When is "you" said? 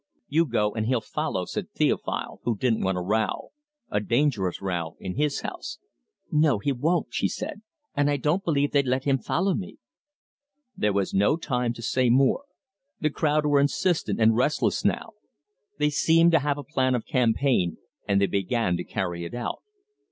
0.27-0.47